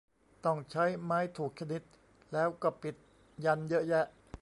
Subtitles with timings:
[0.45, 1.81] ต้องใช้ไม้ถูกชนิด
[2.33, 2.95] แล้วก็ปิด
[3.45, 4.05] ยันต์เยอะแยะ